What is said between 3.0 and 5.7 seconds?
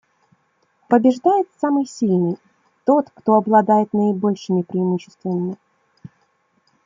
кто обладает наибольшими преимуществами.